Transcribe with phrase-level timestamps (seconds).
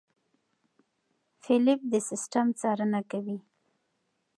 [1.43, 3.37] فېلېپ د سیستم څارنه کوي.